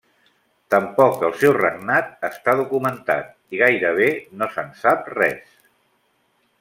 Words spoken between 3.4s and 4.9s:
i gairebé no se'n